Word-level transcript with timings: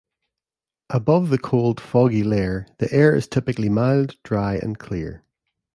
Above 0.89 1.29
the 1.29 1.37
cold, 1.37 1.79
foggy 1.79 2.23
layer, 2.23 2.65
the 2.79 2.91
air 2.91 3.13
is 3.13 3.27
typically 3.27 3.69
mild, 3.69 4.17
dry 4.23 4.55
and 4.55 4.79
clear. 4.79 5.21